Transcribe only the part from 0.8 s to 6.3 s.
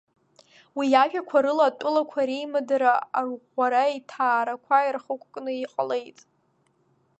иажәақәа рыла, атәылақәа реимадара арӷәӷәара иҭаарақәа ирхықәкны иҟалеит.